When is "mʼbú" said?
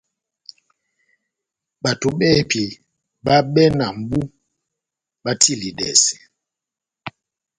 3.97-4.19